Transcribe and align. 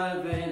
I've 0.00 0.22
been. 0.22 0.49